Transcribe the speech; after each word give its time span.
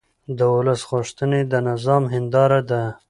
د 0.37 0.39
ولس 0.53 0.81
غوښتنې 0.89 1.41
د 1.51 1.53
نظام 1.69 2.03
هنداره 2.13 2.61
ده 2.69 2.81